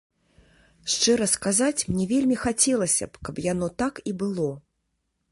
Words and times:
Шчыра 0.93 1.25
сказаць, 1.33 1.85
мне 1.91 2.07
вельмі 2.13 2.37
хацелася 2.45 3.05
б, 3.11 3.25
каб 3.29 3.35
яно 3.51 3.67
так 3.83 4.01
і 4.13 4.15
было. 4.23 4.49